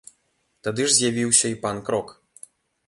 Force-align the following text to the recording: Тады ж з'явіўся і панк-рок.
Тады 0.67 0.87
ж 0.87 0.95
з'явіўся 0.95 1.47
і 1.55 1.61
панк-рок. 1.67 2.13